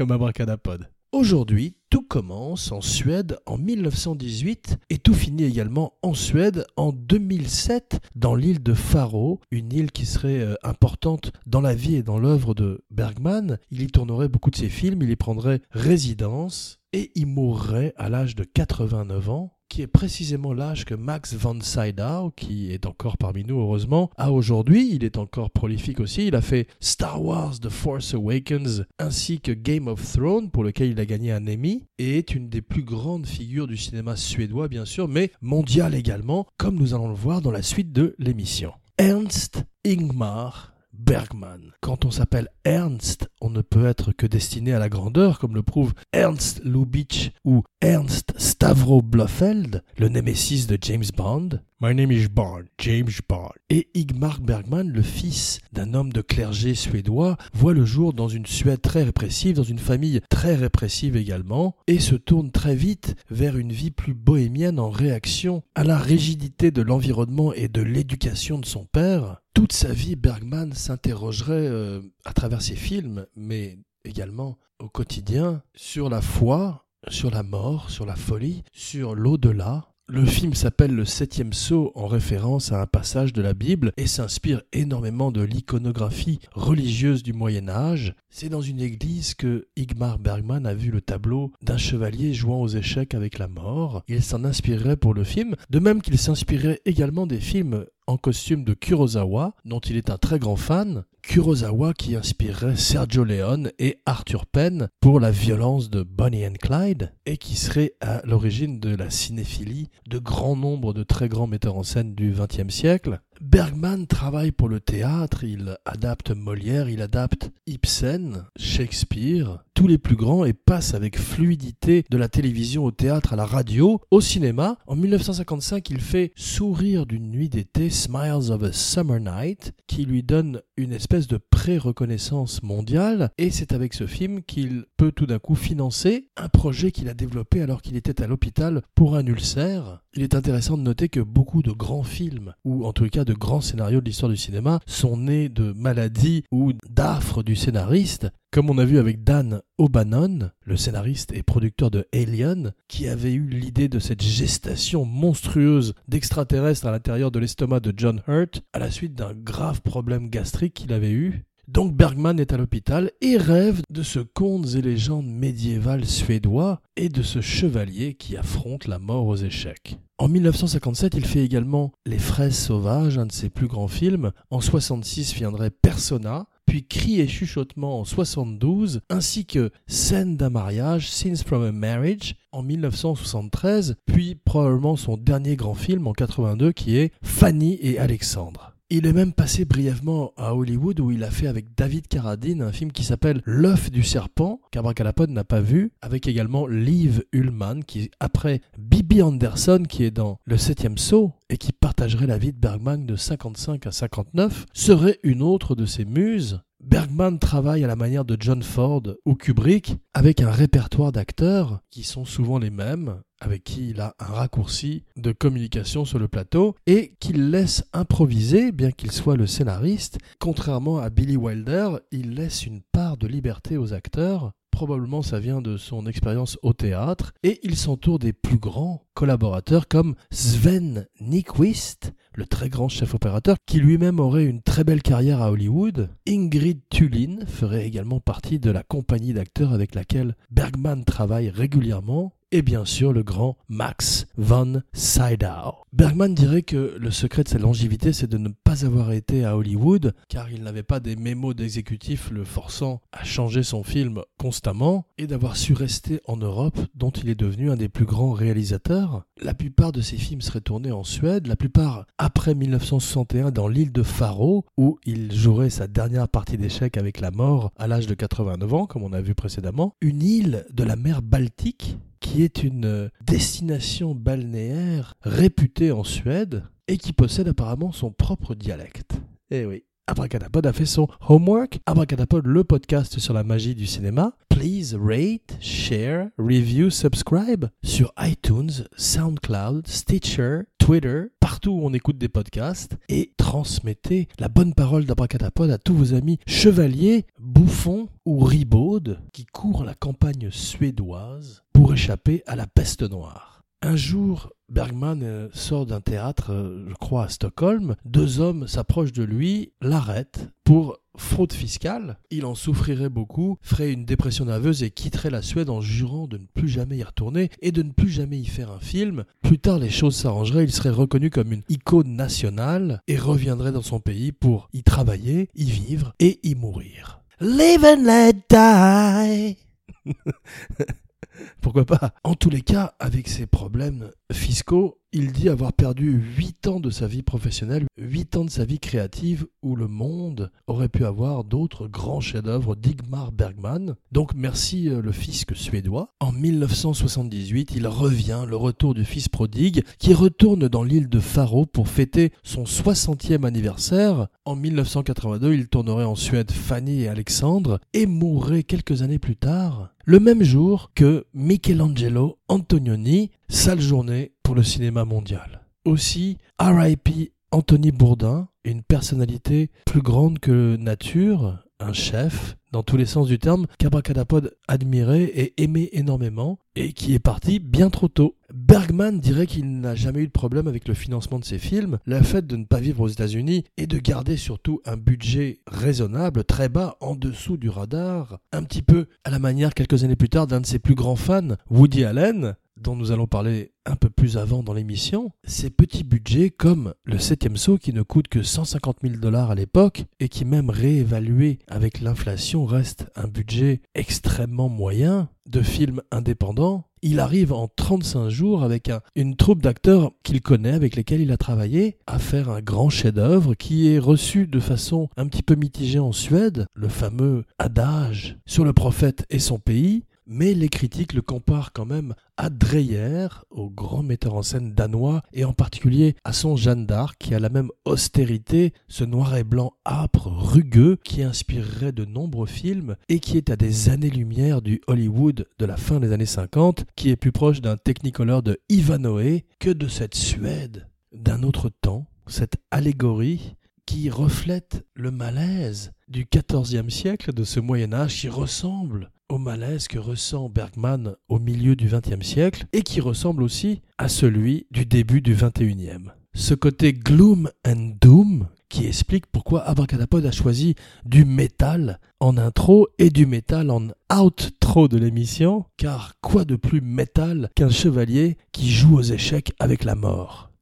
comme 0.00 0.12
abracadapod. 0.12 0.88
Aujourd'hui, 1.12 1.76
tout 1.90 2.00
commence 2.00 2.72
en 2.72 2.80
Suède 2.80 3.36
en 3.44 3.58
1918 3.58 4.78
et 4.88 4.96
tout 4.96 5.12
finit 5.12 5.44
également 5.44 5.92
en 6.00 6.14
Suède 6.14 6.64
en 6.76 6.90
2007 6.90 8.00
dans 8.14 8.34
l'île 8.34 8.62
de 8.62 8.72
Faro, 8.72 9.40
une 9.50 9.70
île 9.74 9.92
qui 9.92 10.06
serait 10.06 10.40
euh, 10.40 10.54
importante 10.62 11.32
dans 11.44 11.60
la 11.60 11.74
vie 11.74 11.96
et 11.96 12.02
dans 12.02 12.18
l'œuvre 12.18 12.54
de 12.54 12.82
Bergman. 12.90 13.58
Il 13.70 13.82
y 13.82 13.88
tournerait 13.88 14.30
beaucoup 14.30 14.50
de 14.50 14.56
ses 14.56 14.70
films, 14.70 15.02
il 15.02 15.10
y 15.10 15.16
prendrait 15.16 15.60
résidence 15.70 16.78
et 16.94 17.12
il 17.14 17.26
mourrait 17.26 17.92
à 17.98 18.08
l'âge 18.08 18.34
de 18.34 18.44
89 18.44 19.28
ans 19.28 19.52
qui 19.70 19.82
est 19.82 19.86
précisément 19.86 20.52
l'âge 20.52 20.84
que 20.84 20.94
Max 20.94 21.34
von 21.34 21.58
Sydow, 21.62 22.32
qui 22.36 22.72
est 22.72 22.84
encore 22.84 23.16
parmi 23.16 23.44
nous 23.44 23.58
heureusement, 23.58 24.10
a 24.18 24.32
aujourd'hui. 24.32 24.90
Il 24.92 25.04
est 25.04 25.16
encore 25.16 25.50
prolifique 25.50 26.00
aussi. 26.00 26.26
Il 26.26 26.34
a 26.34 26.42
fait 26.42 26.66
Star 26.80 27.22
Wars 27.22 27.58
The 27.60 27.70
Force 27.70 28.12
Awakens 28.12 28.84
ainsi 28.98 29.40
que 29.40 29.52
Game 29.52 29.86
of 29.86 30.12
Thrones 30.12 30.50
pour 30.50 30.64
lequel 30.64 30.90
il 30.90 31.00
a 31.00 31.06
gagné 31.06 31.30
un 31.32 31.46
Emmy 31.46 31.86
et 31.98 32.18
est 32.18 32.34
une 32.34 32.48
des 32.48 32.60
plus 32.60 32.82
grandes 32.82 33.26
figures 33.26 33.68
du 33.68 33.76
cinéma 33.76 34.16
suédois 34.16 34.68
bien 34.68 34.84
sûr, 34.84 35.06
mais 35.06 35.30
mondial 35.40 35.94
également, 35.94 36.46
comme 36.58 36.74
nous 36.74 36.92
allons 36.92 37.08
le 37.08 37.14
voir 37.14 37.40
dans 37.40 37.52
la 37.52 37.62
suite 37.62 37.92
de 37.92 38.16
l'émission. 38.18 38.72
Ernst 38.98 39.64
Ingmar 39.86 40.74
Bergman. 41.04 41.72
Quand 41.80 42.04
on 42.04 42.10
s'appelle 42.10 42.48
Ernst, 42.64 43.28
on 43.40 43.50
ne 43.50 43.62
peut 43.62 43.86
être 43.86 44.12
que 44.12 44.26
destiné 44.26 44.74
à 44.74 44.78
la 44.78 44.88
grandeur, 44.88 45.38
comme 45.38 45.54
le 45.54 45.62
prouve 45.62 45.94
Ernst 46.12 46.60
Lubitsch 46.64 47.30
ou 47.44 47.62
Ernst 47.80 48.34
Stavro 48.38 49.02
Blofeld, 49.02 49.82
le 49.96 50.08
némésis 50.08 50.66
de 50.66 50.78
James 50.80 51.04
Bond. 51.16 51.60
My 51.82 51.94
name 51.94 52.12
is 52.12 52.28
Bond, 52.28 52.64
James 52.76 53.08
Bond. 53.26 53.52
Et 53.70 53.88
Igmar 53.94 54.42
Bergman, 54.42 54.90
le 54.90 55.00
fils 55.00 55.60
d'un 55.72 55.94
homme 55.94 56.12
de 56.12 56.20
clergé 56.20 56.74
suédois, 56.74 57.38
voit 57.54 57.72
le 57.72 57.86
jour 57.86 58.12
dans 58.12 58.28
une 58.28 58.44
Suède 58.44 58.82
très 58.82 59.02
répressive, 59.02 59.56
dans 59.56 59.62
une 59.62 59.78
famille 59.78 60.20
très 60.28 60.56
répressive 60.56 61.16
également, 61.16 61.74
et 61.86 61.98
se 61.98 62.16
tourne 62.16 62.50
très 62.50 62.74
vite 62.74 63.14
vers 63.30 63.56
une 63.56 63.72
vie 63.72 63.90
plus 63.90 64.12
bohémienne 64.12 64.78
en 64.78 64.90
réaction 64.90 65.62
à 65.74 65.82
la 65.82 65.96
rigidité 65.96 66.70
de 66.70 66.82
l'environnement 66.82 67.54
et 67.54 67.68
de 67.68 67.80
l'éducation 67.80 68.58
de 68.58 68.66
son 68.66 68.84
père. 68.84 69.40
Toute 69.54 69.72
sa 69.72 69.94
vie, 69.94 70.16
Bergman 70.16 70.74
s'interrogerait 70.74 71.66
euh, 71.66 72.02
à 72.26 72.34
travers 72.34 72.60
ses 72.60 72.76
films, 72.76 73.24
mais 73.36 73.78
également 74.04 74.58
au 74.80 74.90
quotidien, 74.90 75.62
sur 75.74 76.10
la 76.10 76.20
foi, 76.20 76.84
sur 77.08 77.30
la 77.30 77.42
mort, 77.42 77.88
sur 77.88 78.04
la 78.04 78.16
folie, 78.16 78.64
sur 78.74 79.14
l'au-delà, 79.14 79.89
le 80.10 80.26
film 80.26 80.54
s'appelle 80.54 80.92
Le 80.92 81.04
Septième 81.04 81.52
Sceau 81.52 81.92
en 81.94 82.08
référence 82.08 82.72
à 82.72 82.82
un 82.82 82.86
passage 82.86 83.32
de 83.32 83.42
la 83.42 83.54
Bible 83.54 83.92
et 83.96 84.08
s'inspire 84.08 84.62
énormément 84.72 85.30
de 85.30 85.40
l'iconographie 85.40 86.40
religieuse 86.52 87.22
du 87.22 87.32
Moyen 87.32 87.68
Âge. 87.68 88.14
C'est 88.28 88.48
dans 88.48 88.60
une 88.60 88.80
église 88.80 89.34
que 89.34 89.68
Igmar 89.76 90.18
Bergman 90.18 90.66
a 90.66 90.74
vu 90.74 90.90
le 90.90 91.00
tableau 91.00 91.52
d'un 91.62 91.76
chevalier 91.76 92.34
jouant 92.34 92.60
aux 92.60 92.68
échecs 92.68 93.14
avec 93.14 93.38
la 93.38 93.46
mort. 93.46 94.02
Il 94.08 94.20
s'en 94.20 94.44
inspirerait 94.44 94.96
pour 94.96 95.14
le 95.14 95.22
film, 95.22 95.54
de 95.70 95.78
même 95.78 96.02
qu'il 96.02 96.18
s'inspirait 96.18 96.80
également 96.86 97.28
des 97.28 97.40
films 97.40 97.84
en 98.10 98.16
costume 98.16 98.64
de 98.64 98.74
Kurosawa, 98.74 99.54
dont 99.64 99.78
il 99.78 99.96
est 99.96 100.10
un 100.10 100.18
très 100.18 100.40
grand 100.40 100.56
fan, 100.56 101.04
Kurosawa 101.22 101.94
qui 101.94 102.16
inspirerait 102.16 102.74
Sergio 102.74 103.22
Leone 103.22 103.70
et 103.78 104.00
Arthur 104.04 104.46
Penn 104.46 104.88
pour 105.00 105.20
la 105.20 105.30
violence 105.30 105.90
de 105.90 106.02
Bonnie 106.02 106.44
and 106.44 106.54
Clyde, 106.60 107.12
et 107.24 107.36
qui 107.36 107.54
serait 107.54 107.92
à 108.00 108.20
l'origine 108.26 108.80
de 108.80 108.96
la 108.96 109.10
cinéphilie 109.10 109.90
de 110.08 110.18
grand 110.18 110.56
nombre 110.56 110.92
de 110.92 111.04
très 111.04 111.28
grands 111.28 111.46
metteurs 111.46 111.76
en 111.76 111.84
scène 111.84 112.16
du 112.16 112.32
XXe 112.32 112.74
siècle. 112.74 113.20
Bergman 113.40 114.06
travaille 114.06 114.52
pour 114.52 114.68
le 114.68 114.80
théâtre, 114.80 115.44
il 115.44 115.78
adapte 115.86 116.30
Molière, 116.30 116.90
il 116.90 117.00
adapte 117.00 117.50
Ibsen, 117.66 118.44
Shakespeare, 118.56 119.64
tous 119.72 119.86
les 119.86 119.96
plus 119.96 120.14
grands 120.14 120.44
et 120.44 120.52
passe 120.52 120.92
avec 120.92 121.18
fluidité 121.18 122.04
de 122.10 122.18
la 122.18 122.28
télévision 122.28 122.84
au 122.84 122.90
théâtre 122.90 123.32
à 123.32 123.36
la 123.36 123.46
radio, 123.46 123.98
au 124.10 124.20
cinéma. 124.20 124.76
En 124.86 124.94
1955, 124.94 125.88
il 125.88 126.02
fait 126.02 126.32
Sourire 126.36 127.06
d'une 127.06 127.30
nuit 127.30 127.48
d'été, 127.48 127.88
Smiles 127.88 128.50
of 128.50 128.62
a 128.62 128.72
Summer 128.72 129.20
Night, 129.20 129.72
qui 129.86 130.04
lui 130.04 130.22
donne 130.22 130.60
une 130.76 130.92
espèce 130.92 131.26
de 131.26 131.38
pré-reconnaissance 131.38 132.62
mondiale 132.62 133.30
et 133.38 133.50
c'est 133.50 133.72
avec 133.72 133.94
ce 133.94 134.06
film 134.06 134.42
qu'il 134.42 134.84
peut 134.98 135.12
tout 135.12 135.26
d'un 135.26 135.38
coup 135.38 135.54
financer 135.54 136.28
un 136.36 136.48
projet 136.50 136.92
qu'il 136.92 137.08
a 137.08 137.14
développé 137.14 137.62
alors 137.62 137.80
qu'il 137.80 137.96
était 137.96 138.22
à 138.22 138.26
l'hôpital 138.26 138.82
pour 138.94 139.16
un 139.16 139.24
ulcère. 139.24 140.02
Il 140.14 140.22
est 140.22 140.34
intéressant 140.34 140.76
de 140.76 140.82
noter 140.82 141.08
que 141.08 141.20
beaucoup 141.20 141.62
de 141.62 141.70
grands 141.70 142.02
films, 142.02 142.54
ou 142.64 142.84
en 142.84 142.92
tout 142.92 143.06
cas 143.08 143.24
de 143.24 143.29
grands 143.32 143.60
scénarios 143.60 144.00
de 144.00 144.06
l'histoire 144.06 144.30
du 144.30 144.36
cinéma, 144.36 144.80
sont 144.86 145.16
nés 145.16 145.48
de 145.48 145.72
maladies 145.72 146.44
ou 146.50 146.72
d'affres 146.88 147.42
du 147.42 147.56
scénariste, 147.56 148.28
comme 148.50 148.70
on 148.70 148.78
a 148.78 148.84
vu 148.84 148.98
avec 148.98 149.22
Dan 149.22 149.62
O'Bannon, 149.78 150.50
le 150.64 150.76
scénariste 150.76 151.32
et 151.32 151.42
producteur 151.42 151.90
de 151.90 152.06
Alien, 152.12 152.72
qui 152.88 153.08
avait 153.08 153.32
eu 153.32 153.46
l'idée 153.46 153.88
de 153.88 153.98
cette 153.98 154.22
gestation 154.22 155.04
monstrueuse 155.04 155.94
d'extraterrestres 156.08 156.86
à 156.86 156.90
l'intérieur 156.90 157.30
de 157.30 157.38
l'estomac 157.38 157.80
de 157.80 157.94
John 157.96 158.22
Hurt, 158.26 158.62
à 158.72 158.78
la 158.78 158.90
suite 158.90 159.14
d'un 159.14 159.34
grave 159.34 159.82
problème 159.82 160.28
gastrique 160.28 160.74
qu'il 160.74 160.92
avait 160.92 161.12
eu, 161.12 161.44
donc 161.70 161.94
Bergman 161.94 162.40
est 162.40 162.52
à 162.52 162.56
l'hôpital 162.56 163.12
et 163.20 163.36
rêve 163.36 163.82
de 163.90 164.02
ce 164.02 164.18
contes 164.18 164.74
et 164.74 164.82
légendes 164.82 165.28
médiévales 165.28 166.04
suédois 166.04 166.80
et 166.96 167.08
de 167.08 167.22
ce 167.22 167.40
chevalier 167.40 168.14
qui 168.14 168.36
affronte 168.36 168.88
la 168.88 168.98
mort 168.98 169.26
aux 169.26 169.36
échecs. 169.36 169.96
En 170.18 170.26
1957, 170.28 171.14
il 171.14 171.24
fait 171.24 171.44
également 171.44 171.92
Les 172.06 172.18
Fraises 172.18 172.58
sauvages, 172.58 173.18
un 173.18 173.26
de 173.26 173.32
ses 173.32 173.50
plus 173.50 173.68
grands 173.68 173.88
films. 173.88 174.32
En 174.50 174.60
66 174.60 175.32
viendrait 175.32 175.70
Persona, 175.70 176.46
puis 176.66 176.86
Cris 176.86 177.20
et 177.20 177.28
chuchotements 177.28 178.00
en 178.00 178.04
72, 178.04 179.00
ainsi 179.08 179.46
que 179.46 179.70
Scène 179.86 180.36
d'un 180.36 180.50
mariage, 180.50 181.08
Scenes 181.08 181.36
from 181.36 181.62
a 181.62 181.72
Marriage 181.72 182.34
en 182.50 182.64
1973, 182.64 183.94
puis 184.06 184.34
probablement 184.34 184.96
son 184.96 185.16
dernier 185.16 185.54
grand 185.54 185.74
film 185.74 186.08
en 186.08 186.12
82 186.12 186.72
qui 186.72 186.96
est 186.96 187.12
Fanny 187.22 187.78
et 187.80 187.98
Alexandre. 187.98 188.74
Il 188.92 189.06
est 189.06 189.12
même 189.12 189.32
passé 189.32 189.64
brièvement 189.64 190.32
à 190.36 190.52
Hollywood 190.52 190.98
où 190.98 191.12
il 191.12 191.22
a 191.22 191.30
fait 191.30 191.46
avec 191.46 191.76
David 191.76 192.08
Carradine 192.08 192.60
un 192.60 192.72
film 192.72 192.90
qui 192.90 193.04
s'appelle 193.04 193.40
L'œuf 193.44 193.88
du 193.88 194.02
serpent, 194.02 194.60
qu'Abracadapod 194.72 195.30
n'a 195.30 195.44
pas 195.44 195.60
vu, 195.60 195.92
avec 196.02 196.26
également 196.26 196.66
Liv 196.66 197.22
Ullmann 197.30 197.84
qui, 197.84 198.10
après 198.18 198.62
Bibi 198.76 199.22
Anderson 199.22 199.84
qui 199.88 200.02
est 200.02 200.10
dans 200.10 200.40
Le 200.44 200.56
septième 200.56 200.98
saut 200.98 201.30
et 201.48 201.56
qui 201.56 201.70
partagerait 201.70 202.26
la 202.26 202.36
vie 202.36 202.52
de 202.52 202.58
Bergman 202.58 203.06
de 203.06 203.14
55 203.14 203.86
à 203.86 203.92
59, 203.92 204.66
serait 204.72 205.20
une 205.22 205.42
autre 205.42 205.76
de 205.76 205.86
ses 205.86 206.04
muses. 206.04 206.60
Bergman 206.82 207.38
travaille 207.38 207.84
à 207.84 207.86
la 207.86 207.94
manière 207.94 208.24
de 208.24 208.36
John 208.40 208.64
Ford 208.64 209.02
ou 209.24 209.36
Kubrick 209.36 209.98
avec 210.14 210.40
un 210.40 210.50
répertoire 210.50 211.12
d'acteurs 211.12 211.78
qui 211.90 212.02
sont 212.02 212.24
souvent 212.24 212.58
les 212.58 212.70
mêmes, 212.70 213.20
avec 213.40 213.64
qui 213.64 213.90
il 213.90 214.00
a 214.00 214.14
un 214.18 214.26
raccourci 214.26 215.04
de 215.16 215.32
communication 215.32 216.04
sur 216.04 216.18
le 216.18 216.28
plateau 216.28 216.76
et 216.86 217.14
qu'il 217.20 217.50
laisse 217.50 217.84
improviser, 217.92 218.72
bien 218.72 218.92
qu'il 218.92 219.10
soit 219.10 219.36
le 219.36 219.46
scénariste. 219.46 220.18
Contrairement 220.38 220.98
à 220.98 221.10
Billy 221.10 221.36
Wilder, 221.36 221.98
il 222.12 222.34
laisse 222.34 222.66
une 222.66 222.82
part 222.92 223.16
de 223.16 223.26
liberté 223.26 223.76
aux 223.76 223.92
acteurs 223.92 224.52
probablement 224.70 225.20
ça 225.20 225.40
vient 225.40 225.60
de 225.60 225.76
son 225.76 226.06
expérience 226.06 226.58
au 226.62 226.72
théâtre, 226.72 227.34
et 227.42 227.60
il 227.64 227.76
s'entoure 227.76 228.18
des 228.18 228.32
plus 228.32 228.56
grands 228.56 229.04
collaborateurs 229.12 229.88
comme 229.88 230.14
Sven 230.30 231.06
Nykvist, 231.20 232.14
le 232.34 232.46
très 232.46 232.70
grand 232.70 232.88
chef 232.88 233.14
opérateur, 233.14 233.56
qui 233.66 233.78
lui-même 233.78 234.20
aurait 234.20 234.46
une 234.46 234.62
très 234.62 234.82
belle 234.82 235.02
carrière 235.02 235.42
à 235.42 235.50
Hollywood. 235.50 236.08
Ingrid 236.26 236.80
Tullin 236.88 237.44
ferait 237.46 237.86
également 237.86 238.20
partie 238.20 238.58
de 238.58 238.70
la 238.70 238.82
compagnie 238.82 239.34
d'acteurs 239.34 239.74
avec 239.74 239.94
laquelle 239.94 240.34
Bergman 240.50 241.04
travaille 241.04 241.50
régulièrement, 241.50 242.32
et 242.52 242.62
bien 242.62 242.84
sûr 242.84 243.12
le 243.12 243.22
grand 243.22 243.56
Max 243.68 244.26
von 244.36 244.82
Sydow. 244.92 245.76
Bergman 245.92 246.34
dirait 246.34 246.62
que 246.62 246.96
le 246.98 247.10
secret 247.10 247.44
de 247.44 247.48
sa 247.48 247.58
longévité, 247.58 248.12
c'est 248.12 248.28
de 248.28 248.38
ne 248.38 248.48
pas 248.48 248.84
avoir 248.84 249.12
été 249.12 249.44
à 249.44 249.56
Hollywood, 249.56 250.14
car 250.28 250.50
il 250.50 250.62
n'avait 250.62 250.84
pas 250.84 251.00
des 251.00 251.16
mémos 251.16 251.54
d'exécutifs 251.54 252.30
le 252.30 252.44
forçant 252.44 253.00
à 253.12 253.24
changer 253.24 253.62
son 253.62 253.82
film 253.82 254.22
constamment, 254.38 255.04
et 255.18 255.26
d'avoir 255.26 255.56
su 255.56 255.72
rester 255.72 256.20
en 256.26 256.36
Europe, 256.36 256.78
dont 256.94 257.10
il 257.10 257.28
est 257.28 257.34
devenu 257.34 257.70
un 257.70 257.76
des 257.76 257.88
plus 257.88 258.04
grands 258.04 258.32
réalisateurs. 258.32 259.24
La 259.40 259.54
plupart 259.54 259.92
de 259.92 260.00
ses 260.00 260.16
films 260.16 260.40
seraient 260.40 260.60
tournés 260.60 260.92
en 260.92 261.04
Suède, 261.04 261.48
la 261.48 261.56
plupart 261.56 262.06
après 262.18 262.54
1961 262.54 263.50
dans 263.50 263.68
l'île 263.68 263.92
de 263.92 264.02
Faro, 264.02 264.64
où 264.76 264.98
il 265.04 265.32
jouerait 265.32 265.70
sa 265.70 265.88
dernière 265.88 266.28
partie 266.28 266.56
d'échecs 266.56 266.96
avec 266.96 267.20
la 267.20 267.30
mort 267.32 267.72
à 267.76 267.88
l'âge 267.88 268.06
de 268.06 268.14
89 268.14 268.74
ans, 268.74 268.86
comme 268.86 269.02
on 269.02 269.12
a 269.12 269.20
vu 269.20 269.34
précédemment. 269.34 269.94
Une 270.00 270.22
île 270.22 270.64
de 270.72 270.84
la 270.84 270.96
mer 270.96 271.20
Baltique 271.22 271.98
qui 272.30 272.44
est 272.44 272.62
une 272.62 273.10
destination 273.26 274.14
balnéaire 274.14 275.14
réputée 275.22 275.90
en 275.90 276.04
Suède 276.04 276.62
et 276.86 276.96
qui 276.96 277.12
possède 277.12 277.48
apparemment 277.48 277.90
son 277.90 278.12
propre 278.12 278.54
dialecte. 278.54 279.20
Eh 279.50 279.64
oui. 279.64 279.82
Abracadapod 280.10 280.66
a 280.66 280.72
fait 280.72 280.86
son 280.86 281.06
homework. 281.28 281.78
Abracadapod, 281.86 282.44
le 282.44 282.64
podcast 282.64 283.20
sur 283.20 283.32
la 283.32 283.44
magie 283.44 283.76
du 283.76 283.86
cinéma. 283.86 284.32
Please 284.48 284.96
rate, 285.00 285.56
share, 285.60 286.30
review, 286.36 286.90
subscribe 286.90 287.66
sur 287.84 288.12
iTunes, 288.18 288.88
SoundCloud, 288.96 289.86
Stitcher, 289.86 290.62
Twitter, 290.78 291.26
partout 291.38 291.70
où 291.70 291.86
on 291.86 291.94
écoute 291.94 292.18
des 292.18 292.28
podcasts 292.28 292.96
et 293.08 293.32
transmettez 293.36 294.26
la 294.40 294.48
bonne 294.48 294.74
parole 294.74 295.04
d'Abracadapod 295.04 295.70
à 295.70 295.78
tous 295.78 295.94
vos 295.94 296.12
amis 296.12 296.40
chevaliers, 296.44 297.24
bouffons 297.38 298.08
ou 298.26 298.40
ribaudes 298.40 299.20
qui 299.32 299.46
courent 299.46 299.84
la 299.84 299.94
campagne 299.94 300.48
suédoise 300.50 301.62
pour 301.72 301.94
échapper 301.94 302.42
à 302.48 302.56
la 302.56 302.66
peste 302.66 303.08
noire. 303.08 303.49
Un 303.82 303.96
jour, 303.96 304.52
Bergman 304.68 305.22
euh, 305.22 305.48
sort 305.54 305.86
d'un 305.86 306.02
théâtre, 306.02 306.52
euh, 306.52 306.84
je 306.90 306.94
crois 306.96 307.24
à 307.24 307.28
Stockholm. 307.30 307.96
Deux 308.04 308.38
hommes 308.38 308.68
s'approchent 308.68 309.14
de 309.14 309.22
lui, 309.22 309.72
l'arrêtent 309.80 310.50
pour 310.64 310.98
fraude 311.16 311.54
fiscale. 311.54 312.18
Il 312.30 312.44
en 312.44 312.54
souffrirait 312.54 313.08
beaucoup, 313.08 313.56
ferait 313.62 313.90
une 313.90 314.04
dépression 314.04 314.44
nerveuse 314.44 314.82
et 314.82 314.90
quitterait 314.90 315.30
la 315.30 315.40
Suède 315.40 315.70
en 315.70 315.80
jurant 315.80 316.26
de 316.26 316.36
ne 316.36 316.44
plus 316.44 316.68
jamais 316.68 316.98
y 316.98 317.02
retourner 317.02 317.48
et 317.62 317.72
de 317.72 317.82
ne 317.82 317.92
plus 317.92 318.10
jamais 318.10 318.38
y 318.38 318.44
faire 318.44 318.70
un 318.70 318.80
film. 318.80 319.24
Plus 319.40 319.58
tard, 319.58 319.78
les 319.78 319.88
choses 319.88 320.14
s'arrangeraient, 320.14 320.64
il 320.64 320.72
serait 320.72 320.90
reconnu 320.90 321.30
comme 321.30 321.52
une 321.52 321.64
icône 321.70 322.14
nationale 322.14 323.00
et 323.08 323.16
reviendrait 323.16 323.72
dans 323.72 323.80
son 323.80 323.98
pays 323.98 324.30
pour 324.30 324.68
y 324.74 324.82
travailler, 324.82 325.48
y 325.54 325.64
vivre 325.64 326.12
et 326.18 326.38
y 326.42 326.54
mourir. 326.54 327.22
Live 327.40 327.84
and 327.86 328.04
let 328.04 328.34
die 328.50 329.56
pourquoi 331.60 331.84
pas? 331.84 332.12
En 332.24 332.34
tous 332.34 332.50
les 332.50 332.62
cas, 332.62 332.94
avec 332.98 333.28
ses 333.28 333.46
problèmes 333.46 334.10
fiscaux, 334.32 335.00
il 335.12 335.32
dit 335.32 335.48
avoir 335.48 335.72
perdu 335.72 336.22
8 336.36 336.68
ans 336.68 336.80
de 336.80 336.90
sa 336.90 337.08
vie 337.08 337.22
professionnelle, 337.22 337.86
8 337.98 338.36
ans 338.36 338.44
de 338.44 338.50
sa 338.50 338.64
vie 338.64 338.78
créative 338.78 339.46
où 339.60 339.74
le 339.74 339.88
monde 339.88 340.52
aurait 340.68 340.88
pu 340.88 341.04
avoir 341.04 341.42
d'autres 341.42 341.88
grands 341.88 342.20
chefs-d'œuvre 342.20 342.76
d'Igmar 342.76 343.32
Bergman. 343.32 343.96
Donc 344.12 344.34
merci 344.36 344.88
euh, 344.88 345.02
le 345.02 345.10
fisc 345.10 345.56
suédois. 345.56 346.14
En 346.20 346.30
1978, 346.30 347.72
il 347.74 347.88
revient, 347.88 348.44
le 348.46 348.54
retour 348.54 348.94
du 348.94 349.04
fils 349.04 349.28
prodigue, 349.28 349.82
qui 349.98 350.14
retourne 350.14 350.68
dans 350.68 350.84
l'île 350.84 351.08
de 351.08 351.20
Faro 351.20 351.66
pour 351.66 351.88
fêter 351.88 352.32
son 352.44 352.62
60e 352.62 353.44
anniversaire. 353.44 354.28
En 354.44 354.54
1982, 354.54 355.54
il 355.54 355.66
tournerait 355.66 356.04
en 356.04 356.14
Suède 356.14 356.52
Fanny 356.52 357.02
et 357.02 357.08
Alexandre 357.08 357.80
et 357.94 358.06
mourrait 358.06 358.62
quelques 358.62 359.02
années 359.02 359.18
plus 359.18 359.36
tard, 359.36 359.90
le 360.10 360.18
même 360.18 360.42
jour 360.42 360.90
que 360.96 361.24
Michelangelo 361.34 362.40
Antonioni, 362.48 363.30
sale 363.48 363.80
journée 363.80 364.32
pour 364.42 364.56
le 364.56 364.64
cinéma 364.64 365.04
mondial. 365.04 365.60
Aussi, 365.84 366.38
RIP 366.58 367.32
Anthony 367.52 367.92
Bourdin, 367.92 368.48
une 368.64 368.82
personnalité 368.82 369.70
plus 369.86 370.02
grande 370.02 370.40
que 370.40 370.74
nature, 370.74 371.62
un 371.78 371.92
chef, 371.92 372.56
dans 372.72 372.82
tous 372.82 372.96
les 372.96 373.06
sens 373.06 373.28
du 373.28 373.38
terme, 373.38 373.68
qu'Abracadapod 373.78 374.56
admirait 374.66 375.30
et 375.32 375.62
aimait 375.62 375.90
énormément, 375.92 376.58
et 376.74 376.92
qui 376.92 377.14
est 377.14 377.20
parti 377.20 377.60
bien 377.60 377.88
trop 377.88 378.08
tôt. 378.08 378.34
Bergman 378.70 379.18
dirait 379.18 379.48
qu'il 379.48 379.80
n'a 379.80 379.96
jamais 379.96 380.20
eu 380.20 380.28
de 380.28 380.32
problème 380.32 380.68
avec 380.68 380.86
le 380.86 380.94
financement 380.94 381.40
de 381.40 381.44
ses 381.44 381.58
films, 381.58 381.98
le 382.06 382.22
fait 382.22 382.46
de 382.46 382.54
ne 382.54 382.64
pas 382.64 382.78
vivre 382.78 383.00
aux 383.00 383.08
États-Unis 383.08 383.64
et 383.76 383.88
de 383.88 383.98
garder 383.98 384.36
surtout 384.36 384.80
un 384.84 384.96
budget 384.96 385.58
raisonnable, 385.66 386.44
très 386.44 386.68
bas, 386.68 386.96
en 387.00 387.16
dessous 387.16 387.56
du 387.56 387.68
radar, 387.68 388.38
un 388.52 388.62
petit 388.62 388.82
peu 388.82 389.06
à 389.24 389.30
la 389.30 389.40
manière 389.40 389.74
quelques 389.74 390.04
années 390.04 390.14
plus 390.14 390.28
tard 390.28 390.46
d'un 390.46 390.60
de 390.60 390.66
ses 390.66 390.78
plus 390.78 390.94
grands 390.94 391.16
fans, 391.16 391.56
Woody 391.68 392.04
Allen, 392.04 392.54
dont 392.80 392.96
nous 392.96 393.12
allons 393.12 393.26
parler 393.26 393.72
un 393.86 393.96
peu 393.96 394.10
plus 394.10 394.36
avant 394.36 394.62
dans 394.62 394.72
l'émission, 394.72 395.32
ces 395.44 395.70
petits 395.70 396.04
budgets 396.04 396.50
comme 396.50 396.94
le 397.04 397.18
septième 397.18 397.56
saut 397.56 397.78
qui 397.78 397.92
ne 397.92 398.02
coûte 398.02 398.28
que 398.28 398.42
150 398.42 398.98
000 399.02 399.16
dollars 399.16 399.50
à 399.50 399.54
l'époque 399.54 400.04
et 400.18 400.28
qui 400.28 400.44
même 400.44 400.70
réévalué 400.70 401.58
avec 401.68 402.00
l'inflation 402.00 402.64
reste 402.64 403.10
un 403.16 403.28
budget 403.28 403.82
extrêmement 403.94 404.68
moyen 404.68 405.28
de 405.46 405.62
films 405.62 406.00
indépendants, 406.10 406.84
il 407.02 407.18
arrive 407.18 407.52
en 407.52 407.66
35 407.66 408.28
jours 408.28 408.62
avec 408.62 408.90
une 409.16 409.36
troupe 409.36 409.62
d'acteurs 409.62 410.12
qu'il 410.22 410.42
connaît, 410.42 410.72
avec 410.72 410.96
lesquels 410.96 411.22
il 411.22 411.32
a 411.32 411.36
travaillé, 411.36 411.98
à 412.06 412.18
faire 412.18 412.50
un 412.50 412.60
grand 412.60 412.90
chef-d'œuvre 412.90 413.54
qui 413.54 413.88
est 413.88 413.98
reçu 413.98 414.46
de 414.46 414.60
façon 414.60 415.08
un 415.16 415.26
petit 415.26 415.42
peu 415.42 415.54
mitigée 415.54 415.98
en 415.98 416.12
Suède, 416.12 416.66
le 416.74 416.88
fameux 416.88 417.44
adage 417.58 418.38
sur 418.46 418.64
le 418.64 418.72
prophète 418.72 419.24
et 419.30 419.38
son 419.38 419.58
pays, 419.58 420.04
mais 420.30 420.54
les 420.54 420.68
critiques 420.68 421.12
le 421.12 421.22
comparent 421.22 421.72
quand 421.72 421.84
même 421.84 422.14
à 422.36 422.50
Dreyer, 422.50 423.26
au 423.50 423.68
grand 423.68 424.04
metteur 424.04 424.34
en 424.34 424.42
scène 424.42 424.72
danois, 424.72 425.22
et 425.32 425.44
en 425.44 425.52
particulier 425.52 426.14
à 426.24 426.32
son 426.32 426.56
Jeanne 426.56 426.86
d'Arc, 426.86 427.16
qui 427.18 427.34
a 427.34 427.40
la 427.40 427.48
même 427.48 427.70
austérité, 427.84 428.72
ce 428.86 429.02
noir 429.02 429.36
et 429.36 429.44
blanc 429.44 429.72
âpre, 429.84 430.28
rugueux, 430.28 430.96
qui 431.02 431.22
inspirerait 431.24 431.92
de 431.92 432.04
nombreux 432.04 432.46
films, 432.46 432.94
et 433.08 433.18
qui 433.18 433.36
est 433.36 433.50
à 433.50 433.56
des 433.56 433.90
années-lumière 433.90 434.62
du 434.62 434.80
Hollywood 434.86 435.48
de 435.58 435.66
la 435.66 435.76
fin 435.76 435.98
des 435.98 436.12
années 436.12 436.26
50, 436.26 436.86
qui 436.94 437.10
est 437.10 437.16
plus 437.16 437.32
proche 437.32 437.60
d'un 437.60 437.76
Technicolor 437.76 438.42
de 438.42 438.58
Ivanhoe 438.68 439.42
que 439.58 439.70
de 439.70 439.88
cette 439.88 440.14
Suède 440.14 440.86
d'un 441.12 441.42
autre 441.42 441.70
temps, 441.82 442.06
cette 442.28 442.58
allégorie 442.70 443.56
qui 443.90 444.08
reflète 444.08 444.86
le 444.94 445.10
malaise 445.10 445.90
du 446.06 446.24
XIVe 446.24 446.90
siècle, 446.90 447.32
de 447.32 447.42
ce 447.42 447.58
Moyen 447.58 447.92
Âge 447.92 448.20
qui 448.20 448.28
ressemble 448.28 449.10
au 449.28 449.36
malaise 449.36 449.88
que 449.88 449.98
ressent 449.98 450.48
Bergman 450.48 451.16
au 451.28 451.40
milieu 451.40 451.74
du 451.74 451.88
XXe 451.88 452.24
siècle 452.24 452.66
et 452.72 452.82
qui 452.82 453.00
ressemble 453.00 453.42
aussi 453.42 453.82
à 453.98 454.06
celui 454.08 454.68
du 454.70 454.86
début 454.86 455.20
du 455.20 455.34
XXIe. 455.34 456.12
Ce 456.34 456.54
côté 456.54 456.92
gloom 456.92 457.50
and 457.66 457.94
doom 458.00 458.46
qui 458.68 458.86
explique 458.86 459.26
pourquoi 459.26 459.62
Abracadapod 459.62 460.24
a 460.24 460.30
choisi 460.30 460.76
du 461.04 461.24
métal 461.24 461.98
en 462.20 462.38
intro 462.38 462.86
et 463.00 463.10
du 463.10 463.26
métal 463.26 463.72
en 463.72 463.88
outro 464.16 464.86
de 464.86 464.98
l'émission, 464.98 465.64
car 465.78 466.12
quoi 466.22 466.44
de 466.44 466.54
plus 466.54 466.80
métal 466.80 467.50
qu'un 467.56 467.70
chevalier 467.70 468.36
qui 468.52 468.70
joue 468.70 468.98
aux 468.98 469.02
échecs 469.02 469.52
avec 469.58 469.82
la 469.82 469.96
mort? 469.96 470.52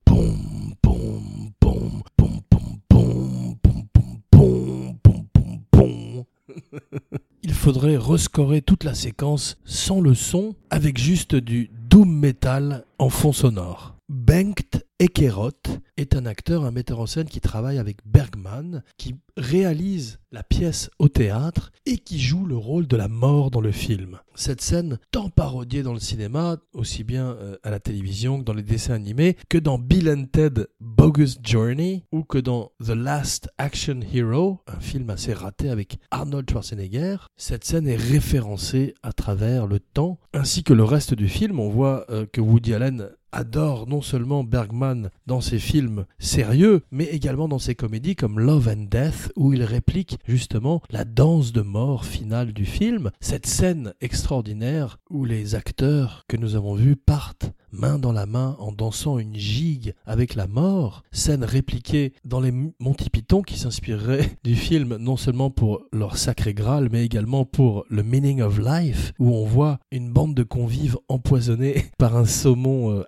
Il 7.43 7.53
faudrait 7.53 7.97
rescorer 7.97 8.63
toute 8.63 8.85
la 8.85 8.95
séquence 8.95 9.59
sans 9.65 10.01
le 10.01 10.15
son, 10.15 10.55
avec 10.71 10.99
juste 10.99 11.35
du 11.35 11.71
doom 11.89 12.13
metal 12.13 12.85
en 12.99 13.11
fond 13.11 13.33
sonore. 13.33 13.98
Bengt 14.09 14.83
Ekeroth 15.01 15.81
est 15.99 16.17
un 16.17 16.25
acteur, 16.25 16.65
un 16.65 16.71
metteur 16.71 16.99
en 16.99 17.07
scène 17.07 17.29
qui 17.29 17.41
travaille 17.41 17.79
avec 17.79 17.99
Bergman, 18.07 18.83
qui 18.97 19.15
réalise 19.37 20.19
la 20.33 20.43
pièce 20.43 20.91
au 20.99 21.09
théâtre 21.09 21.73
et 21.87 21.99
qui 21.99 22.19
joue 22.19 22.47
le 22.47 22.57
rôle 22.57 22.87
de 22.87 22.97
la 22.97 23.09
mort 23.09 23.51
dans 23.51 23.61
le 23.61 23.71
film. 23.71 24.19
Cette 24.35 24.61
scène, 24.61 24.99
tant 25.11 25.29
parodiée 25.29 25.83
dans 25.83 25.93
le 25.93 26.01
cinéma, 26.01 26.57
aussi 26.73 27.05
bien 27.05 27.29
euh, 27.33 27.57
à 27.63 27.71
la 27.71 27.81
télévision 27.81 28.39
que 28.39 28.45
dans 28.45 28.55
les 28.55 28.63
dessins 28.63 28.95
animés, 28.95 29.37
que 29.49 29.59
dans 29.59 29.79
Bill 29.79 30.09
and 30.09 30.27
Ted 30.33 30.67
Bogus 30.81 31.39
Journey 31.43 32.05
ou 32.11 32.25
que 32.25 32.39
dans 32.39 32.73
The 32.85 32.91
Last 32.91 33.51
Action 33.59 34.01
Hero, 34.13 34.61
un 34.67 34.81
film 34.81 35.11
assez 35.11 35.33
raté 35.33 35.71
avec 35.71 35.99
Arnold 36.11 36.49
Schwarzenegger, 36.51 37.17
cette 37.37 37.65
scène 37.65 37.87
est 37.87 37.97
référencée 37.97 38.95
à 39.03 39.13
travers 39.13 39.67
le 39.67 39.81
temps, 39.81 40.19
ainsi 40.33 40.65
que 40.65 40.73
le 40.73 40.85
reste 40.85 41.15
du 41.15 41.29
film. 41.29 41.61
On 41.61 41.69
voit 41.69 42.07
euh, 42.11 42.27
que 42.27 42.41
Woody 42.41 42.75
Allen 42.75 43.11
adore 43.33 43.87
non 43.87 44.03
seulement 44.03 44.45
Bergman 44.45 45.11
dans 45.27 45.41
ses 45.41 45.59
films 45.59 46.07
sérieux, 46.19 46.83
mais 46.91 47.05
également 47.05 47.49
dans 47.49 47.59
ses 47.59 47.75
comédies 47.75 48.17
comme 48.17 48.41
Love 48.41 48.69
and 48.69 48.87
Death, 48.91 49.33
où 49.37 49.53
il 49.53 49.63
réplique 49.63 50.19
justement 50.27 50.83
la 50.91 51.05
danse 51.05 51.53
de 51.53 51.63
mort 51.63 52.05
finale 52.05 52.53
du 52.53 52.65
film, 52.65 53.11
cette 53.21 53.47
scène 53.47 53.95
extraordinaire 54.01 54.99
où 55.11 55.25
les 55.25 55.55
acteurs 55.55 56.25
que 56.29 56.37
nous 56.37 56.57
avons 56.57 56.75
vus 56.75 56.97
partent 56.97 57.53
main 57.73 57.99
dans 57.99 58.13
la 58.13 58.27
main 58.27 58.57
en 58.59 58.73
dansant 58.73 59.19
une 59.19 59.37
gigue 59.37 59.95
avec 60.07 60.35
la 60.35 60.47
mort, 60.47 61.03
scène 61.13 61.45
répliquée 61.45 62.13
dans 62.25 62.41
les 62.41 62.53
Monty 62.53 63.11
Python 63.11 63.43
qui 63.43 63.59
s'inspireraient 63.59 64.31
du 64.45 64.57
film 64.57 64.97
non 64.97 65.17
seulement 65.17 65.51
pour 65.51 65.83
leur 65.93 66.17
sacré 66.17 66.55
Graal, 66.55 66.89
mais 66.91 67.05
également 67.05 67.45
pour 67.45 67.85
le 67.89 68.03
Meaning 68.03 68.41
of 68.41 68.59
Life, 68.59 69.13
où 69.19 69.35
on 69.35 69.45
voit 69.45 69.79
une 69.91 70.11
bande 70.11 70.35
de 70.35 70.43
convives 70.43 70.97
empoisonnés 71.09 71.87
par 71.99 72.17
un 72.17 72.25
saumon 72.25 72.91
euh, 72.91 73.05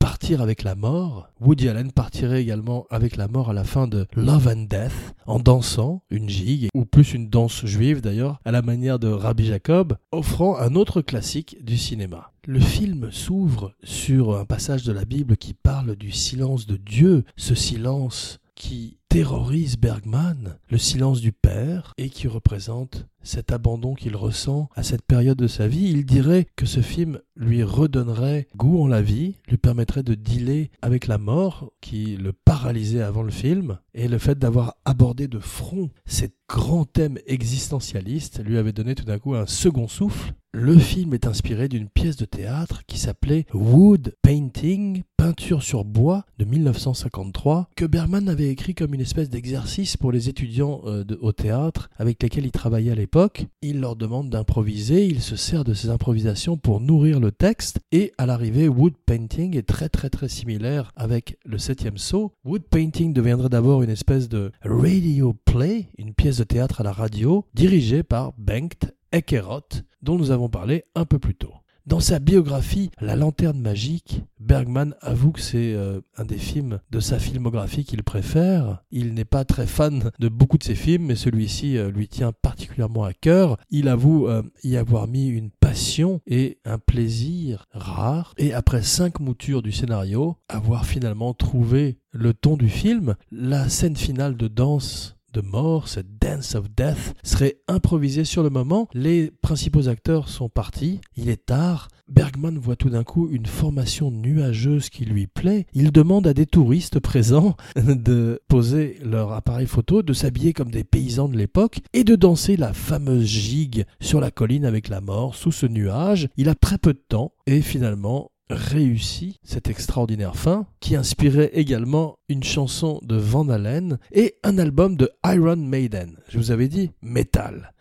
partir 0.00 0.40
avec 0.40 0.62
la 0.62 0.74
mort. 0.74 1.28
Woody 1.40 1.68
Allen 1.68 1.92
partirait 1.92 2.42
également 2.42 2.86
avec 2.90 3.16
la 3.16 3.28
mort 3.28 3.50
à 3.50 3.52
la 3.52 3.64
fin 3.64 3.86
de 3.86 4.06
Love 4.16 4.48
and 4.48 4.66
Death 4.68 5.14
en 5.26 5.38
dansant 5.38 6.02
une 6.10 6.28
gigue, 6.28 6.68
ou 6.74 6.84
plus 6.84 7.14
une 7.14 7.28
danse 7.28 7.64
juive 7.64 8.00
d'ailleurs, 8.00 8.40
à 8.44 8.50
la 8.50 8.62
manière 8.62 8.98
de 8.98 9.08
Rabbi 9.08 9.46
Jacob, 9.46 9.96
offrant 10.10 10.58
un 10.58 10.74
autre 10.74 11.00
classique 11.00 11.64
du 11.64 11.76
cinéma. 11.76 12.32
Le 12.46 12.60
film 12.60 13.10
s'ouvre 13.12 13.72
sur 13.84 14.36
un 14.36 14.44
passage 14.44 14.84
de 14.84 14.92
la 14.92 15.04
Bible 15.04 15.36
qui 15.36 15.54
parle 15.54 15.96
du 15.96 16.10
silence 16.10 16.66
de 16.66 16.76
Dieu, 16.76 17.24
ce 17.36 17.54
silence 17.54 18.40
qui 18.54 18.98
terrorise 19.08 19.76
Bergman, 19.76 20.58
le 20.68 20.78
silence 20.78 21.20
du 21.20 21.32
Père, 21.32 21.92
et 21.98 22.10
qui 22.10 22.28
représente 22.28 23.06
cet 23.22 23.50
abandon 23.50 23.94
qu'il 23.94 24.14
ressent 24.14 24.68
à 24.74 24.82
cette 24.82 25.02
période 25.02 25.38
de 25.38 25.48
sa 25.48 25.66
vie. 25.66 25.90
Il 25.90 26.06
dirait 26.06 26.46
que 26.56 26.66
ce 26.66 26.80
film 26.80 27.18
lui 27.34 27.62
redonnerait 27.62 28.46
goût 28.56 28.82
en 28.82 28.86
la 28.86 29.02
vie, 29.02 29.34
lui 29.48 29.56
permettrait 29.56 30.02
de 30.02 30.14
dealer 30.14 30.70
avec 30.80 31.06
la 31.06 31.18
mort 31.18 31.72
qui 31.80 32.16
le 32.16 32.32
paralysait 32.32 33.02
avant 33.02 33.22
le 33.22 33.32
film, 33.32 33.78
et 33.94 34.08
le 34.08 34.18
fait 34.18 34.38
d'avoir 34.38 34.76
abordé 34.84 35.26
de 35.28 35.38
front 35.38 35.90
ces 36.04 36.30
grands 36.48 36.84
thèmes 36.84 37.18
existentialistes 37.26 38.42
lui 38.44 38.58
avait 38.58 38.72
donné 38.72 38.94
tout 38.94 39.04
d'un 39.04 39.18
coup 39.18 39.34
un 39.34 39.46
second 39.46 39.88
souffle. 39.88 40.34
Le 40.52 40.78
film 40.78 41.12
est 41.12 41.26
inspiré 41.26 41.68
d'une 41.68 41.88
pièce 41.88 42.16
de 42.16 42.24
théâtre 42.24 42.82
qui 42.86 42.98
s'appelait 42.98 43.44
Wood 43.52 44.14
Painting, 44.22 45.02
peinture 45.16 45.62
sur 45.62 45.84
bois 45.84 46.24
de 46.38 46.44
1953, 46.44 47.68
que 47.76 47.84
Bergman 47.84 48.28
avait 48.28 48.48
écrit 48.48 48.74
comme 48.74 48.94
une 48.94 49.00
espèce 49.06 49.30
d'exercice 49.30 49.96
pour 49.96 50.10
les 50.10 50.28
étudiants 50.28 50.80
euh, 50.84 51.04
au 51.20 51.30
théâtre 51.30 51.90
avec 51.96 52.20
lesquels 52.20 52.44
il 52.44 52.50
travaillait 52.50 52.90
à 52.90 52.96
l'époque. 52.96 53.46
Il 53.62 53.78
leur 53.78 53.94
demande 53.94 54.30
d'improviser, 54.30 55.06
il 55.06 55.22
se 55.22 55.36
sert 55.36 55.62
de 55.62 55.74
ces 55.74 55.90
improvisations 55.90 56.56
pour 56.56 56.80
nourrir 56.80 57.20
le 57.20 57.30
texte 57.30 57.78
et 57.92 58.12
à 58.18 58.26
l'arrivée, 58.26 58.66
Wood 58.66 58.94
Painting 59.06 59.56
est 59.56 59.62
très 59.62 59.88
très 59.88 60.10
très 60.10 60.28
similaire 60.28 60.90
avec 60.96 61.38
le 61.44 61.56
septième 61.56 61.98
saut. 61.98 62.32
Wood 62.44 62.64
Painting 62.64 63.12
deviendrait 63.12 63.48
d'abord 63.48 63.84
une 63.84 63.90
espèce 63.90 64.28
de 64.28 64.50
radio 64.64 65.36
play, 65.44 65.88
une 65.98 66.12
pièce 66.12 66.38
de 66.38 66.44
théâtre 66.44 66.80
à 66.80 66.84
la 66.84 66.92
radio 66.92 67.44
dirigée 67.54 68.02
par 68.02 68.32
Bengt 68.38 68.92
Ekeroth, 69.12 69.84
dont 70.02 70.18
nous 70.18 70.32
avons 70.32 70.48
parlé 70.48 70.82
un 70.96 71.04
peu 71.04 71.20
plus 71.20 71.36
tôt. 71.36 71.54
Dans 71.86 72.00
sa 72.00 72.18
biographie 72.18 72.90
La 73.00 73.14
lanterne 73.14 73.60
magique, 73.60 74.22
Bergman 74.40 74.96
avoue 75.02 75.30
que 75.30 75.40
c'est 75.40 75.72
euh, 75.72 76.00
un 76.16 76.24
des 76.24 76.36
films 76.36 76.80
de 76.90 76.98
sa 76.98 77.20
filmographie 77.20 77.84
qu'il 77.84 78.02
préfère. 78.02 78.82
Il 78.90 79.14
n'est 79.14 79.24
pas 79.24 79.44
très 79.44 79.68
fan 79.68 80.10
de 80.18 80.28
beaucoup 80.28 80.58
de 80.58 80.64
ses 80.64 80.74
films, 80.74 81.04
mais 81.06 81.14
celui-ci 81.14 81.78
euh, 81.78 81.88
lui 81.88 82.08
tient 82.08 82.32
particulièrement 82.32 83.04
à 83.04 83.12
cœur. 83.12 83.56
Il 83.70 83.86
avoue 83.86 84.26
euh, 84.26 84.42
y 84.64 84.76
avoir 84.76 85.06
mis 85.06 85.28
une 85.28 85.50
passion 85.50 86.20
et 86.26 86.58
un 86.64 86.78
plaisir 86.78 87.66
rare. 87.70 88.34
Et 88.36 88.52
après 88.52 88.82
cinq 88.82 89.20
moutures 89.20 89.62
du 89.62 89.70
scénario, 89.70 90.38
avoir 90.48 90.86
finalement 90.86 91.34
trouvé 91.34 92.00
le 92.10 92.34
ton 92.34 92.56
du 92.56 92.68
film, 92.68 93.14
la 93.30 93.68
scène 93.68 93.96
finale 93.96 94.36
de 94.36 94.48
danse 94.48 95.15
de 95.36 95.42
mort, 95.42 95.88
cette 95.88 96.18
dance 96.18 96.54
of 96.54 96.70
death, 96.74 97.14
serait 97.22 97.58
improvisée 97.68 98.24
sur 98.24 98.42
le 98.42 98.48
moment. 98.48 98.88
Les 98.94 99.30
principaux 99.42 99.88
acteurs 99.88 100.30
sont 100.30 100.48
partis, 100.48 101.02
il 101.14 101.28
est 101.28 101.44
tard. 101.44 101.88
Bergman 102.08 102.56
voit 102.56 102.76
tout 102.76 102.88
d'un 102.88 103.04
coup 103.04 103.28
une 103.30 103.44
formation 103.44 104.10
nuageuse 104.10 104.88
qui 104.88 105.04
lui 105.04 105.26
plaît. 105.26 105.66
Il 105.74 105.92
demande 105.92 106.26
à 106.26 106.32
des 106.32 106.46
touristes 106.46 107.00
présents 107.00 107.54
de 107.76 108.40
poser 108.48 108.98
leur 109.02 109.32
appareil 109.32 109.66
photo, 109.66 110.02
de 110.02 110.14
s'habiller 110.14 110.54
comme 110.54 110.70
des 110.70 110.84
paysans 110.84 111.28
de 111.28 111.36
l'époque 111.36 111.80
et 111.92 112.04
de 112.04 112.16
danser 112.16 112.56
la 112.56 112.72
fameuse 112.72 113.26
gigue 113.26 113.84
sur 114.00 114.20
la 114.20 114.30
colline 114.30 114.64
avec 114.64 114.88
la 114.88 115.02
mort 115.02 115.34
sous 115.34 115.52
ce 115.52 115.66
nuage. 115.66 116.28
Il 116.38 116.48
a 116.48 116.54
très 116.54 116.78
peu 116.78 116.94
de 116.94 117.02
temps 117.08 117.32
et 117.46 117.60
finalement 117.60 118.30
réussi 118.48 119.38
cette 119.42 119.68
extraordinaire 119.68 120.36
fin, 120.36 120.66
qui 120.80 120.96
inspirait 120.96 121.50
également 121.54 122.18
une 122.28 122.44
chanson 122.44 123.00
de 123.02 123.16
Van 123.16 123.48
Halen 123.48 123.98
et 124.12 124.36
un 124.42 124.58
album 124.58 124.96
de 124.96 125.10
Iron 125.24 125.56
Maiden. 125.56 126.16
Je 126.28 126.38
vous 126.38 126.50
avais 126.50 126.68
dit 126.68 126.92
metal. 127.02 127.72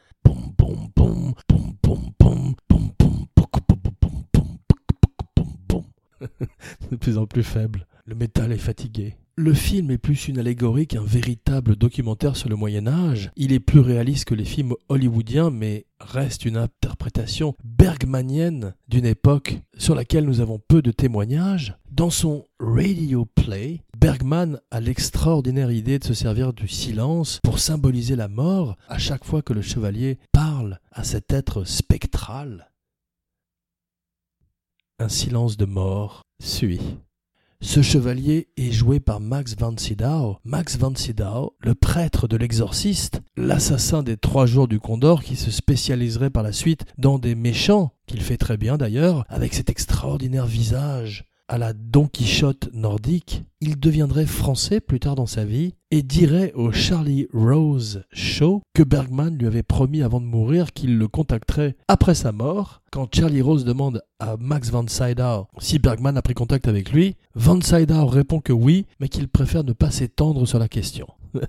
De 6.91 6.95
plus 6.95 7.17
en 7.17 7.25
plus 7.25 7.43
faible. 7.43 7.85
Le 8.05 8.15
métal 8.15 8.51
est 8.51 8.57
fatigué. 8.57 9.15
Le 9.37 9.53
film 9.53 9.91
est 9.91 9.97
plus 9.97 10.29
une 10.29 10.39
allégorie 10.39 10.87
qu'un 10.87 11.03
véritable 11.03 11.75
documentaire 11.75 12.37
sur 12.37 12.47
le 12.47 12.55
Moyen 12.55 12.87
Âge. 12.87 13.31
Il 13.35 13.51
est 13.51 13.59
plus 13.59 13.81
réaliste 13.81 14.23
que 14.23 14.33
les 14.33 14.45
films 14.45 14.75
hollywoodiens, 14.87 15.49
mais 15.49 15.87
reste 15.99 16.45
une 16.45 16.55
interprétation 16.55 17.53
bergmanienne 17.61 18.75
d'une 18.87 19.05
époque 19.05 19.59
sur 19.77 19.93
laquelle 19.93 20.23
nous 20.23 20.39
avons 20.39 20.61
peu 20.69 20.81
de 20.81 20.91
témoignages. 20.91 21.75
Dans 21.91 22.09
son 22.09 22.45
radio 22.61 23.25
play, 23.25 23.81
Bergman 23.97 24.61
a 24.71 24.79
l'extraordinaire 24.79 25.69
idée 25.69 25.99
de 25.99 26.05
se 26.05 26.13
servir 26.13 26.53
du 26.53 26.69
silence 26.69 27.41
pour 27.43 27.59
symboliser 27.59 28.15
la 28.15 28.29
mort 28.29 28.77
à 28.87 28.99
chaque 28.99 29.25
fois 29.25 29.41
que 29.41 29.51
le 29.51 29.61
chevalier 29.61 30.17
parle 30.31 30.79
à 30.93 31.03
cet 31.03 31.33
être 31.33 31.65
spectral. 31.65 32.71
Un 34.97 35.09
silence 35.09 35.57
de 35.57 35.65
mort 35.65 36.21
suit. 36.41 36.79
Ce 37.65 37.81
chevalier 37.81 38.47
est 38.57 38.71
joué 38.71 38.99
par 38.99 39.19
Max 39.19 39.55
von 39.57 39.75
Sydow. 39.75 40.37
Max 40.45 40.77
von 40.77 40.93
Sydow, 40.95 41.55
le 41.59 41.73
prêtre 41.73 42.27
de 42.27 42.37
l'exorciste, 42.37 43.21
l'assassin 43.35 44.03
des 44.03 44.17
trois 44.17 44.45
jours 44.45 44.67
du 44.67 44.79
Condor 44.79 45.23
qui 45.23 45.35
se 45.35 45.49
spécialiserait 45.49 46.29
par 46.29 46.43
la 46.43 46.53
suite 46.53 46.85
dans 46.99 47.17
des 47.17 47.33
méchants, 47.33 47.91
qu'il 48.05 48.21
fait 48.21 48.37
très 48.37 48.55
bien 48.55 48.77
d'ailleurs, 48.77 49.25
avec 49.29 49.55
cet 49.55 49.71
extraordinaire 49.71 50.45
visage 50.45 51.25
à 51.47 51.57
la 51.57 51.73
Don 51.73 52.07
Quichotte 52.07 52.69
nordique, 52.71 53.43
il 53.61 53.79
deviendrait 53.79 54.27
français 54.27 54.79
plus 54.79 54.99
tard 54.99 55.15
dans 55.15 55.25
sa 55.25 55.43
vie 55.43 55.73
et 55.95 56.03
dirait 56.03 56.51
au 56.55 56.73
Charlie 56.73 57.25
Rose 57.33 58.03
Show 58.11 58.61
que 58.73 58.83
Bergman 58.83 59.37
lui 59.37 59.47
avait 59.47 59.63
promis 59.63 60.01
avant 60.01 60.19
de 60.19 60.25
mourir 60.25 60.73
qu'il 60.73 60.97
le 60.97 61.07
contacterait 61.07 61.77
après 61.87 62.15
sa 62.15 62.33
mort. 62.33 62.81
Quand 62.91 63.07
Charlie 63.15 63.41
Rose 63.41 63.63
demande 63.63 64.01
à 64.19 64.35
Max 64.35 64.71
von 64.71 64.85
Sydow 64.89 65.47
si 65.59 65.79
Bergman 65.79 66.17
a 66.17 66.21
pris 66.21 66.33
contact 66.33 66.67
avec 66.67 66.91
lui, 66.91 67.15
von 67.35 67.61
Sydow 67.61 68.07
répond 68.07 68.41
que 68.41 68.51
oui, 68.51 68.87
mais 68.99 69.07
qu'il 69.07 69.29
préfère 69.29 69.63
ne 69.63 69.71
pas 69.71 69.89
s'étendre 69.89 70.45
sur 70.45 70.59
la 70.59 70.67
question. 70.67 71.07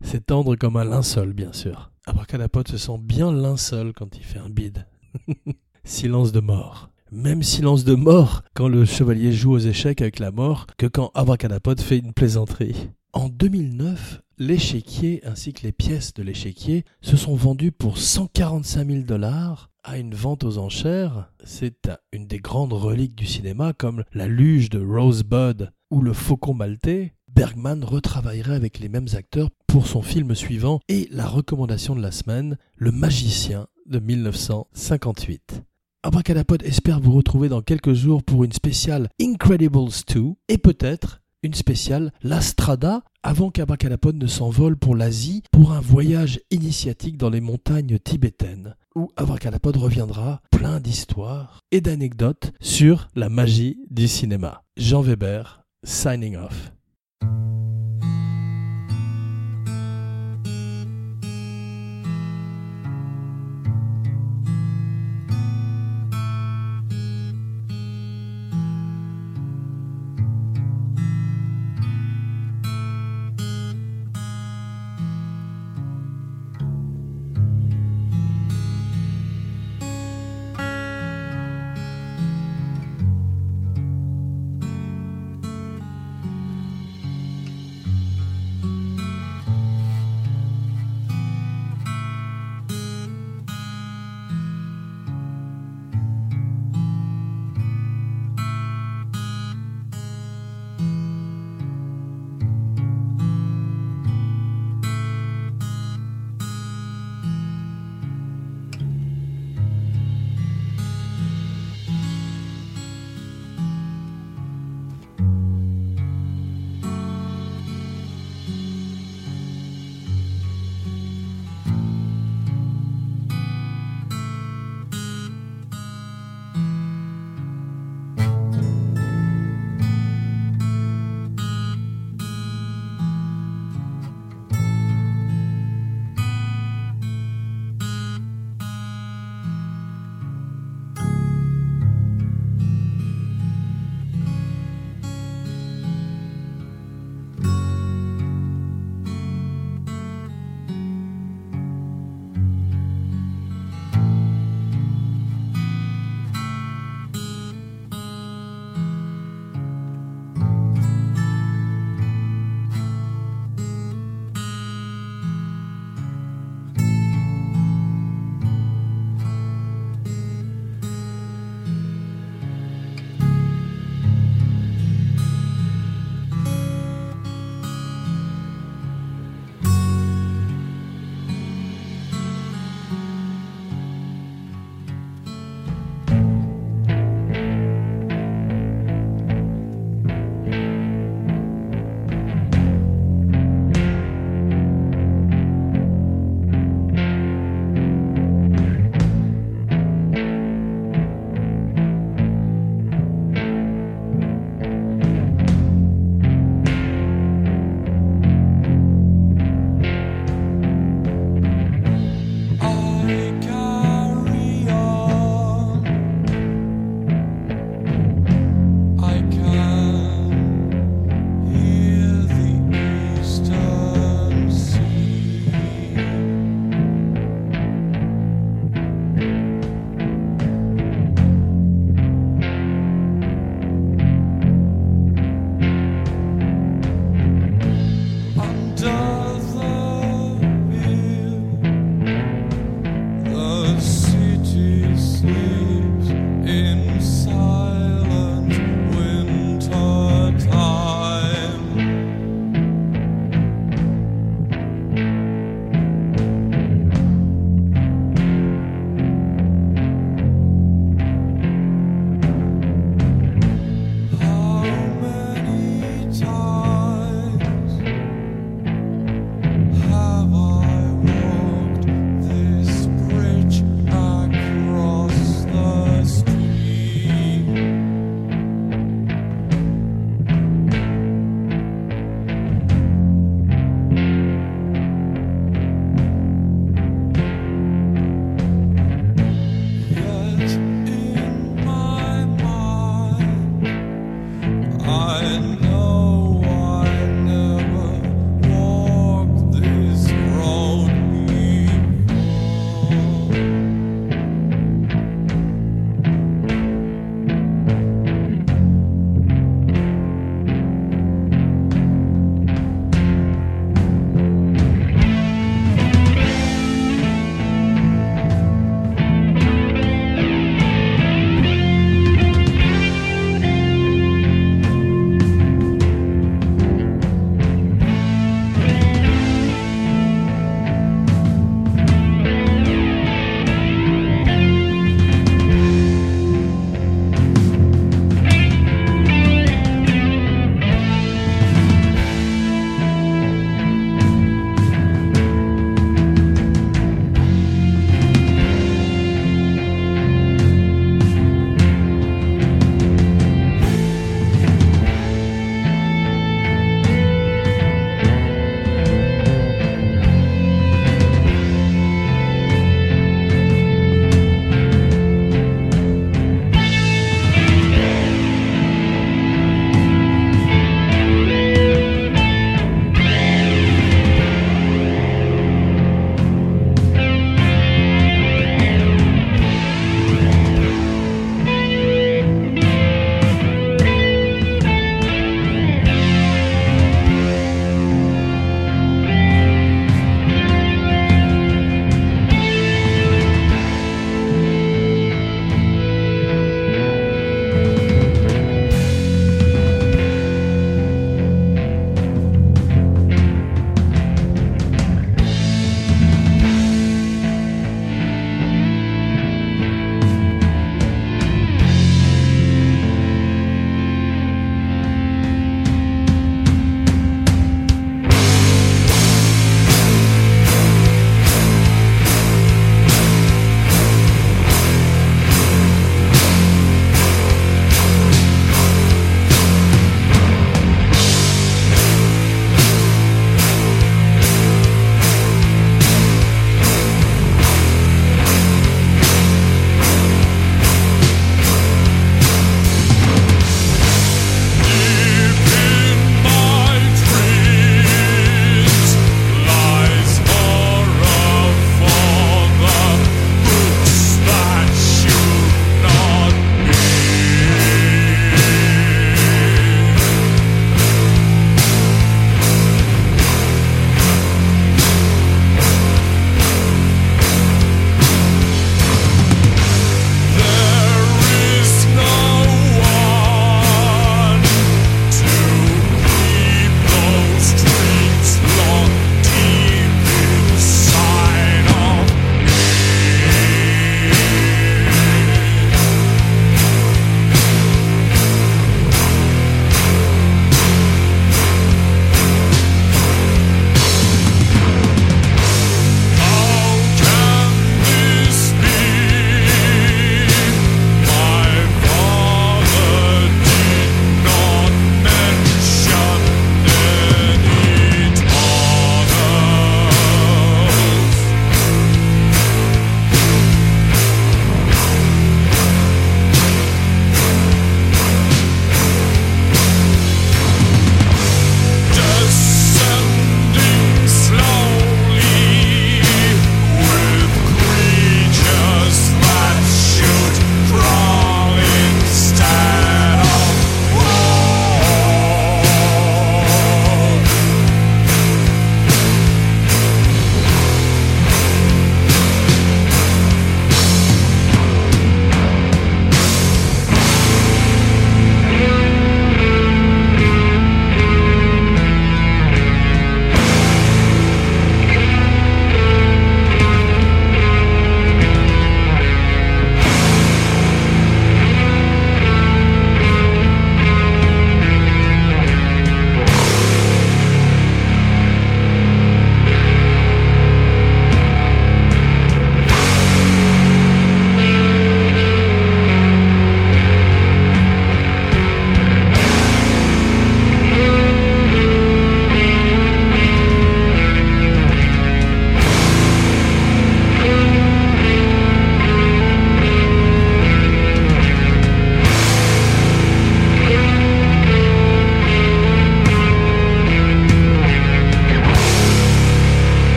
s'étendre 0.00 0.56
comme 0.56 0.76
un 0.76 0.84
linceul, 0.84 1.32
bien 1.32 1.52
sûr. 1.52 1.92
Abracadapod 2.06 2.66
se 2.66 2.76
sent 2.76 2.98
bien 3.00 3.30
linceul 3.30 3.92
quand 3.92 4.16
il 4.16 4.24
fait 4.24 4.40
un 4.40 4.50
bide. 4.50 4.84
Silence 5.84 6.32
de 6.32 6.40
mort 6.40 6.90
même 7.12 7.44
silence 7.44 7.84
de 7.84 7.94
mort 7.94 8.42
quand 8.54 8.66
le 8.66 8.84
chevalier 8.84 9.30
joue 9.30 9.52
aux 9.52 9.58
échecs 9.58 10.02
avec 10.02 10.18
la 10.18 10.32
mort 10.32 10.66
que 10.76 10.86
quand 10.86 11.12
Abracadapod 11.14 11.80
fait 11.80 11.98
une 11.98 12.12
plaisanterie. 12.12 12.90
En 13.14 13.28
2009, 13.28 14.22
l'échiquier 14.38 15.24
ainsi 15.24 15.52
que 15.52 15.62
les 15.62 15.70
pièces 15.70 16.14
de 16.14 16.24
l'échiquier 16.24 16.84
se 17.00 17.16
sont 17.16 17.36
vendues 17.36 17.70
pour 17.70 17.96
145 17.96 18.90
000 18.90 19.02
dollars 19.04 19.70
à 19.84 19.98
une 19.98 20.16
vente 20.16 20.42
aux 20.42 20.58
enchères. 20.58 21.30
C'est 21.44 21.88
une 22.12 22.26
des 22.26 22.40
grandes 22.40 22.72
reliques 22.72 23.14
du 23.14 23.24
cinéma 23.24 23.72
comme 23.72 24.02
la 24.14 24.26
luge 24.26 24.68
de 24.68 24.84
Rosebud 24.84 25.70
ou 25.92 26.02
le 26.02 26.12
faucon 26.12 26.54
maltais. 26.54 27.14
Bergman 27.32 27.84
retravaillerait 27.84 28.56
avec 28.56 28.80
les 28.80 28.88
mêmes 28.88 29.08
acteurs 29.14 29.50
pour 29.68 29.86
son 29.86 30.02
film 30.02 30.34
suivant 30.34 30.80
et 30.88 31.08
la 31.12 31.28
recommandation 31.28 31.94
de 31.94 32.02
la 32.02 32.10
semaine, 32.10 32.58
Le 32.76 32.90
Magicien 32.90 33.68
de 33.86 34.00
1958. 34.00 35.62
Abracadapod 36.02 36.64
espère 36.64 36.98
vous 36.98 37.12
retrouver 37.12 37.48
dans 37.48 37.62
quelques 37.62 37.94
jours 37.94 38.24
pour 38.24 38.42
une 38.42 38.52
spéciale 38.52 39.08
Incredibles 39.20 39.90
2 40.12 40.32
et 40.48 40.58
peut-être 40.58 41.22
une 41.44 41.54
spéciale 41.54 42.10
La 42.22 42.40
Strada 42.40 43.02
avant 43.22 43.50
qu'Abracadapod 43.50 44.16
ne 44.16 44.26
s'envole 44.26 44.76
pour 44.76 44.96
l'Asie 44.96 45.42
pour 45.52 45.72
un 45.72 45.80
voyage 45.80 46.40
initiatique 46.50 47.18
dans 47.18 47.28
les 47.28 47.42
montagnes 47.42 47.98
tibétaines 47.98 48.74
où 48.96 49.10
Abracadapod 49.16 49.76
reviendra 49.76 50.40
plein 50.50 50.80
d'histoires 50.80 51.60
et 51.70 51.82
d'anecdotes 51.82 52.52
sur 52.60 53.08
la 53.14 53.28
magie 53.28 53.78
du 53.90 54.08
cinéma. 54.08 54.62
Jean 54.78 55.02
Weber, 55.02 55.64
signing 55.84 56.36
off. 56.36 56.72